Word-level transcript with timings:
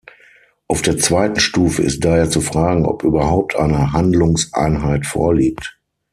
Auf 0.67 0.81
der 0.81 0.97
zweiten 0.97 1.39
Stufe 1.39 1.83
ist 1.83 2.03
daher 2.03 2.27
zu 2.27 2.41
fragen, 2.41 2.87
ob 2.87 3.03
überhaupt 3.03 3.55
eine 3.55 3.93
Handlungseinheit 3.93 5.05
vorliegt. 5.05 5.77